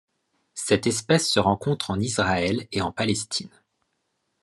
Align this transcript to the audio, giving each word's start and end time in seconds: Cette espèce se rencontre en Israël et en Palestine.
Cette 0.55 0.87
espèce 0.87 1.29
se 1.29 1.39
rencontre 1.39 1.91
en 1.91 1.99
Israël 1.99 2.67
et 2.71 2.81
en 2.81 2.91
Palestine. 2.91 3.51